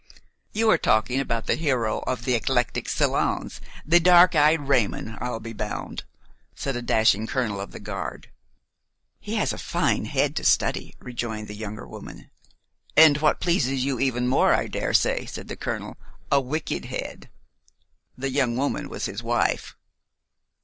[0.51, 5.39] "You are talking about the hero of the eclectic salons, the dark eyed Raymon, I'll
[5.39, 6.05] be bound,"
[6.55, 8.31] said a dashing colonel of the guard.
[9.19, 12.31] "He has a fine head to study," rejoined the younger woman.
[12.97, 15.97] "And what pleases you even more, I dare say," said the colonel,
[16.31, 17.29] "a wicked head."
[18.17, 19.75] The young woman was his wife.